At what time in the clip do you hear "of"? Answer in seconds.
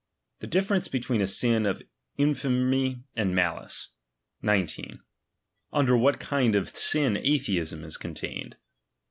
1.67-1.83, 6.55-6.69